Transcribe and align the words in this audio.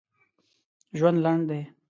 ژوند 0.97 1.17
لنډ 1.25 1.41
دي! 1.49 1.61